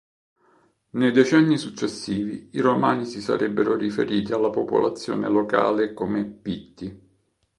Nei 0.93 1.11
decenni 1.11 1.59
successivi 1.59 2.49
i 2.53 2.59
Romani 2.59 3.05
si 3.05 3.21
sarebbero 3.21 3.75
riferiti 3.75 4.33
alla 4.33 4.49
popolazione 4.49 5.29
locale 5.29 5.93
come 5.93 6.25
Pitti. 6.25 6.99